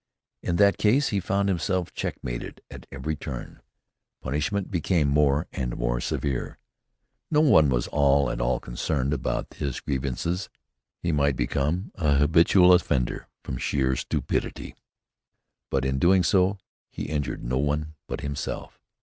[0.41, 3.61] In that case he found himself check mated at every turn.
[4.19, 6.57] Punishment became more and more severe.
[7.29, 10.49] No one was at all concerned about his grievances.
[11.03, 14.73] He might become an habitual offender from sheer stupidity,
[15.69, 16.57] but in doing so,
[16.89, 18.79] he injured no one but himself.